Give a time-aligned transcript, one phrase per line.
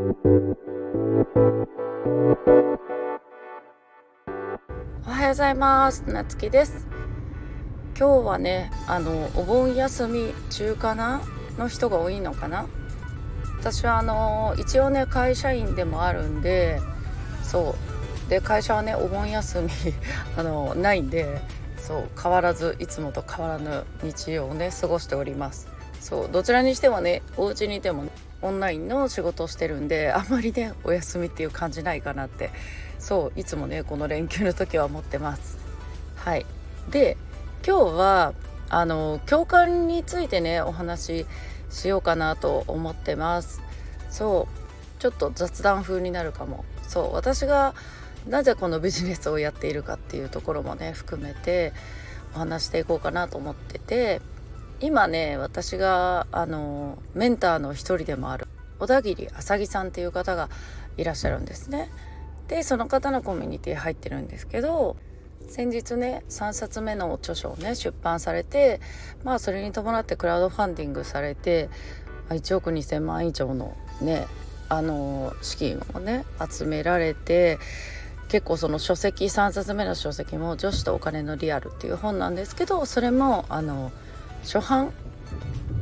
[0.00, 0.02] お
[5.10, 6.08] はようございます。
[6.08, 6.88] なつきです。
[7.98, 11.20] 今日はねあのお盆休み中かな
[11.58, 12.64] の人が多いのかな。
[13.58, 16.80] 私はあの一応ね会社員でもあるんで
[17.42, 17.74] そ
[18.26, 18.30] う。
[18.30, 19.68] で会社はねお盆休み
[20.38, 21.42] あのないんで
[21.76, 25.68] そう変わらずいつもと変わらぬ日曜をね過ごしております。
[26.00, 28.10] そうどちらにしてもねお家にいても、ね、
[28.42, 32.50] オンラインの仕事をしてるんであんまりねお休みっていう感じないかなって。
[33.00, 35.58] そういつもねこの連休の時は思ってます。
[36.16, 36.46] はい。
[36.90, 37.16] で
[37.66, 38.34] 今日は
[38.68, 41.26] あの共感についてねお話し
[41.70, 43.62] しようかなと思ってます。
[44.10, 44.46] そ
[44.98, 46.64] うちょっと雑談風になるかも。
[46.86, 47.74] そう私が
[48.28, 51.72] なぜこのビジネスをやっているかっていうところもね含めて
[52.34, 54.20] お話していこうかなと思ってて
[54.80, 58.48] 今ね私があのメンターの一人でもある
[58.78, 60.48] 小田切あさぎさんっていう方が
[60.96, 61.90] いらっしゃるんですね。
[62.48, 64.96] でその方のコミュニティ入ってるんですけど
[65.48, 68.80] 先日ね3冊目の著書をね出版されて
[69.22, 71.68] まあそれに伴ってクラウドファンディングされて
[72.28, 74.26] 1億2,000万以上のね
[74.68, 77.58] あの資金をね集められて
[78.28, 83.90] 結構その書籍3冊目の書籍も「女子とお金のリアル」っていう本なんですけどそれもあの
[84.42, 84.92] 初版？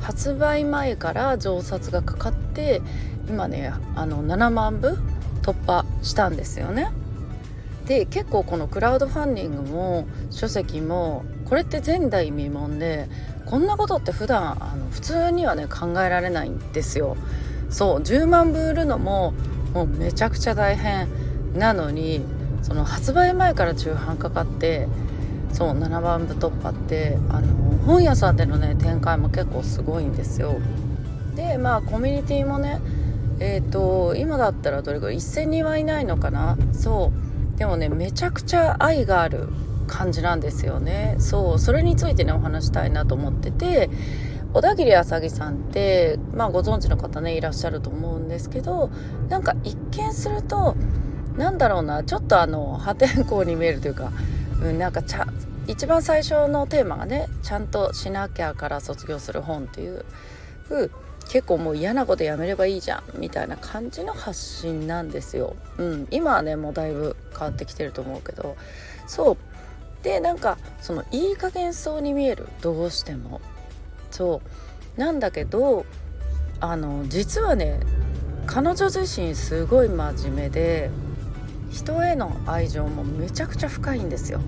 [0.00, 2.82] 発売前から増刷がかかって
[3.28, 4.98] 今ねあの7万部
[5.42, 6.90] 突破したんですよね。
[7.86, 13.08] で結構このクラウドファンディングも書籍もこれって前代未聞で
[13.46, 17.16] こんなことって普段あの普通にはね考えられないんですよ。
[17.70, 19.34] そう10万部売るのも
[19.72, 21.08] もうめちゃくちゃ大変
[21.54, 22.24] なのに
[22.62, 24.88] その発売前から中半かかって
[25.52, 30.56] そう7番部突破ってあの本屋さんでのね展開も結構すごいんですよ。
[31.36, 32.80] でまあコミュニティもね
[33.38, 36.56] えっ、ー、と今だったらどれぐらい1000人はいないのかな？
[36.72, 37.12] そ
[37.54, 37.58] う。
[37.58, 39.48] でもねめちゃくちゃ愛がある
[39.86, 41.16] 感じなんですよね。
[41.18, 41.58] そう。
[41.58, 43.90] それについてねお話したいなと思ってて
[44.54, 48.90] 小田切あさぎさんってまあご存知の方ねいらっしゃると思うんですけど
[49.28, 50.76] なんか一見すると
[51.36, 54.12] なんだろうなちょっとあの破天荒に見えるというか
[54.62, 55.26] うん、なんかちゃ
[55.66, 60.04] 一番最初のテーマがね「ちゃんとしなきゃから卒業する本」っていう
[61.28, 65.56] 結構もう嫌なことやめればいいじゃんみたいな感じの発信なんですよ。
[65.78, 68.56] うん、今はねもうだいぶ変わってきてると思うけど
[69.06, 73.40] そうでなんかそのいい加減そうに見えるどうしても
[74.10, 74.42] そ
[74.96, 75.86] うなんだけど
[76.60, 77.80] あの実はね
[78.46, 80.90] 彼女自身すごい真面目で
[81.70, 84.40] 人への愛情もめちゃくちゃ深いんですよ。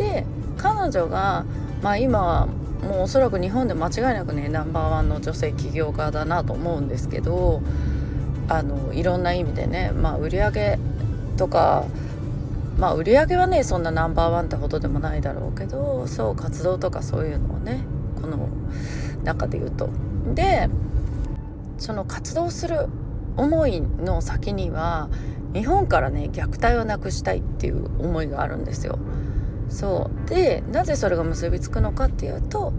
[0.00, 0.24] で
[0.56, 1.44] 彼女が、
[1.82, 7.60] まあ、今はもうおそらく日本で間違いなくねナンバーワンの女性起業家だなと思うんですけど
[8.48, 10.78] あのいろんな意味でね、まあ、売り上げ
[11.36, 11.84] とか
[12.78, 17.84] まあ売り上げはねそんなナンバーワンってほどでもないだろうけどそう活動とかそういうのをね
[18.20, 18.48] この
[19.22, 19.90] 中で言うと。
[20.34, 20.68] で
[21.78, 22.88] その活動する
[23.36, 25.08] 思いの先には
[25.54, 28.98] 日本からね虐待をなくしたいっていう思いがあるんですよ。
[29.70, 30.28] そう。
[30.28, 32.72] でなぜそれが結びつくのかっていうと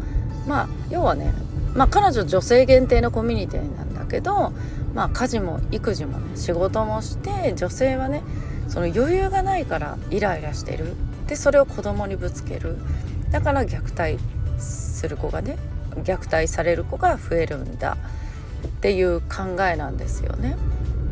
[0.48, 1.34] まあ要はね、
[1.74, 4.52] まあ、彼女女性限定のコミュニティなんだけど、
[4.94, 8.24] まあ、家事も育児もね仕事もして女性はね
[8.68, 10.96] その余裕がないからイライラしてる。
[11.28, 12.78] でそれを子供にぶつける。
[13.32, 14.22] だから虐待
[14.62, 15.58] する子がね
[16.04, 17.98] 虐待される子が増えるんだ。
[18.68, 20.58] っていう考えなんですよね。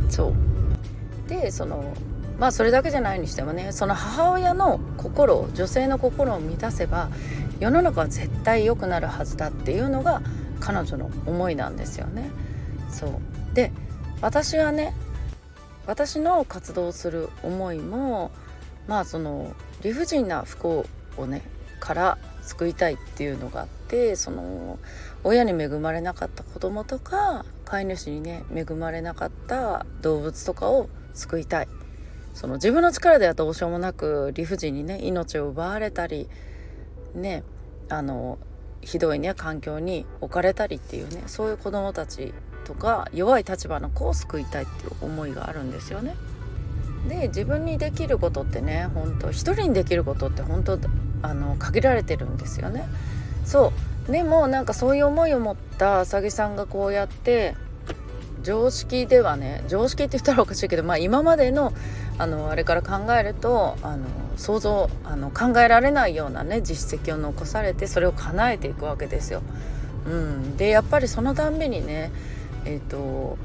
[0.09, 1.29] そう。
[1.29, 1.93] でその
[2.39, 7.09] まあそれだけじゃないにしてもねその母親の心を女性の心を満たせば
[7.59, 10.21] 世の中は絶対良くなるはずだっていうのが
[10.59, 12.29] 彼女の思いなんですよね。
[12.89, 13.11] そう
[13.53, 13.71] で
[14.21, 14.93] 私はね
[15.85, 18.31] 私の活動する思いも
[18.87, 20.85] まあその理不尽な不幸
[21.17, 21.41] をね
[21.79, 24.79] から救いたいっていうのがあってその
[25.23, 31.67] 親に恵まれなかった子供とか飼い主にね恵まれなかった動物とかを救いたい
[32.33, 36.29] その自分の力ではどうしようもなく理不尽にね命を奪われたり
[37.13, 37.43] ね
[37.89, 38.37] あの
[38.81, 42.33] ひどいね環境に置かれたりっていうねそういう子どもたち
[42.65, 46.15] とか弱い立場の子を救いたいっていう思いがあるんですよね。
[47.07, 50.77] で自分にできることってね本当一人にできることって本当
[51.21, 52.87] あの限られてるんですよね。
[53.45, 53.73] そ
[54.07, 57.55] うでもなんかそういう思いを持ったあさぎさんがこうやって
[58.43, 61.73] 常識ではね常識って言ったらおかしいけど、まあ、今までの
[62.17, 64.05] あのあれから考えるとあの
[64.35, 69.41] 想像あの考えられないようなね実績を残されてそれを叶えていくわけですよ。
[70.05, 72.11] うん、でやっぱりそのたんびにね
[72.65, 73.37] えっ、ー、と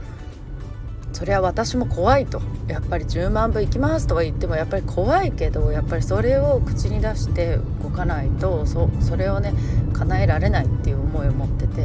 [1.15, 9.55] それは私も怖いとやっぱり10万部行きますとは言ってもやっぱり怖いけどやっぱりそれを口に出して動かないとそそれをね
[9.93, 11.85] 叶えられないっていう思いを持ってて、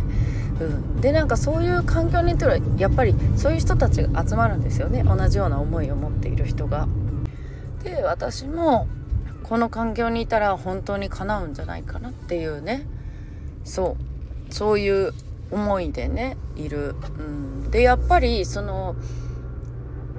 [0.60, 5.04] うん、でなんかそういう環境にいたらやっぱりそういう人たちが集まるんですよね。
[5.04, 6.88] 同じような思いを持っている人が。
[7.84, 8.88] で私も
[9.44, 12.88] この環境にいたら本当に叶うんじゃないかなっていうね。
[13.64, 13.96] そ
[14.50, 14.54] う。
[14.54, 15.14] そういう
[15.52, 16.96] 思いでねいる。
[17.18, 18.96] うん、でやっぱりその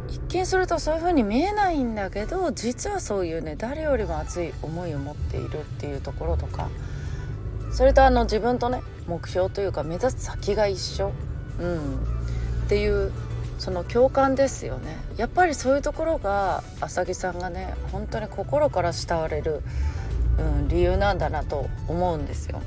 [0.08, 6.68] 一見するとそういう風に見えないんだけど実はそういうね誰よりも熱い思いを持っているっていうところとか
[7.72, 11.12] それとあの自分とね目標というか目指す先が一緒、
[11.60, 11.96] うん、
[12.64, 13.12] っていう
[13.58, 19.62] その共感ですよねやっぱりそういうところが浅木さんがね本当に心から慕われる、
[20.38, 22.62] うん、理由なんだなと思うんですよ。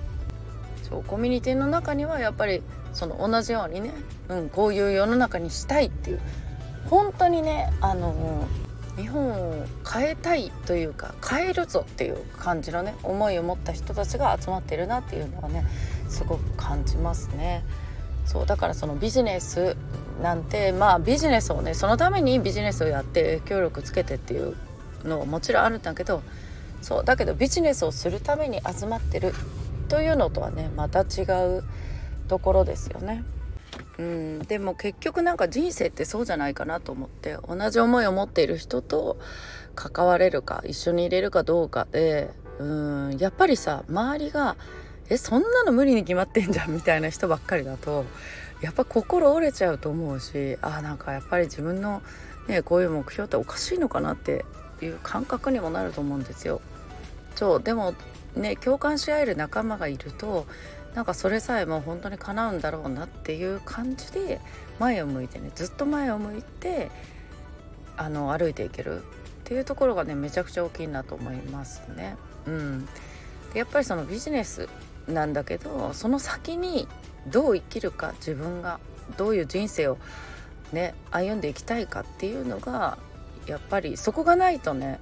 [0.93, 2.61] そうコミュニティの中にはやっぱり
[2.93, 3.91] その同じようにね、
[4.29, 6.19] うん、こういう世の中にしたいっていう
[6.87, 8.45] 本当にねあの
[8.95, 15.65] 日本を変えたいというか変えるぞっていう感じのね思いを持った人たちが集まってるなっていうのはね
[16.09, 17.63] すごく感じますね。
[18.27, 19.75] そうだからそのビジネス
[20.21, 24.55] なんてまあビジネスをねそのためにビジネスをやって影響力つけてっていう
[25.03, 26.21] のはもちろんあるんだけど
[26.83, 29.33] そうだけどビジネスをするために集まってる
[29.93, 31.21] というのとはねまた違
[31.59, 31.63] う
[32.27, 33.23] ところですよね。
[33.99, 39.19] うん、でも結局なんか人生ってそうじゃないかなと思って同じ思いを持っている人と
[39.75, 44.55] 関われるか一緒にいれるかどうかでうんやっぱりさ周りが
[45.09, 48.05] 「えそんなの無理に決まってんじゃん」みたいな人ばっかりだと
[48.61, 52.01] やっぱ心折れちゃうと思うしあなんかやっぱり自分の、
[52.47, 54.43] ね、こういう目標っておかしいのかなって
[54.81, 56.61] いう感覚にもなると思うんですよ。
[57.35, 57.93] そうでも
[58.35, 60.45] ね共感し合える仲間がいると
[60.95, 64.39] なんかそれさえも本当に叶うんだろうなっていう感じで
[64.79, 66.91] 前を向いてねずっと前を向いて
[67.97, 69.05] あの歩いていけるっ
[69.43, 72.15] ていうところがねめちゃくちゃ大きいなと思いますね。
[72.45, 72.85] うん、
[73.53, 74.69] でやっぱりそのビジネス
[75.07, 76.87] なんだけどその先に
[77.27, 78.79] どう生きるか自分が
[79.17, 79.97] どういう人生を
[80.71, 82.97] ね歩んでいきたいかっていうのが
[83.47, 84.99] やっぱりそこがないとね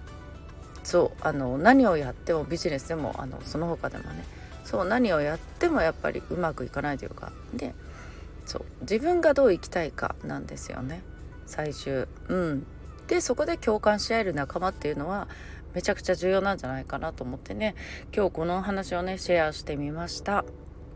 [0.83, 4.25] そうあの何をやってもビジネスでもあのその他でもね
[4.63, 7.73] そう何をやってもやっぱりうまくいかないというかで
[8.45, 11.03] そう自分がどう生きたいかなんですよね。
[11.45, 12.07] 最終。
[12.27, 12.65] うん。
[13.07, 15.27] でそこで共感し合える仲間っていうのは
[15.73, 17.75] めちゃくちゃ重要なんじゃないかなと思ってね
[18.15, 20.45] 今日このお話をねシェアしてみました。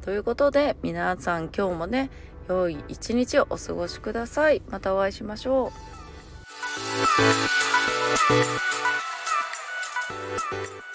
[0.02, 2.10] ということで皆さん今日もね
[2.48, 4.62] 良い一日をお過ごしください。
[4.70, 5.72] またお会いしましょ
[8.82, 8.85] う。
[10.52, 10.95] Thank you.